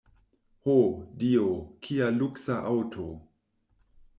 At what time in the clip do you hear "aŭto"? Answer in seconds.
2.73-3.07